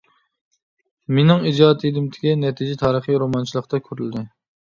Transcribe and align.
مېنىڭ 1.17 1.43
ئىجادىيىتىمدىكى 1.49 2.33
نەتىجە 2.45 2.79
تارىخىي 2.85 3.21
رومانچىلىقتا 3.25 3.83
كۆرۈلدى. 3.91 4.25